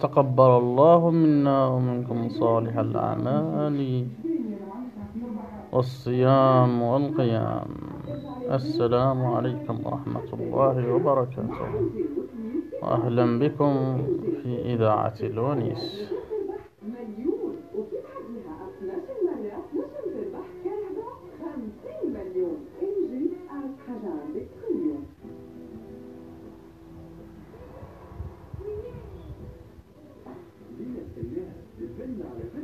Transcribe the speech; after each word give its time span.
تقبل 0.00 0.50
الله 0.62 1.10
منا 1.10 1.66
ومنكم 1.66 2.28
صالح 2.28 2.78
الأعمال. 2.78 4.06
والصيام 5.72 6.82
والقيام. 6.82 7.70
السلام 8.50 9.26
عليكم 9.26 9.76
ورحمة 9.86 10.28
الله 10.32 10.74
وبركاته. 10.94 11.70
وأهلا 12.82 13.38
بكم 13.38 13.74
في 14.42 14.74
إذاعة 14.74 15.18
الونيس. 15.20 15.84
Bengali. 32.06 32.63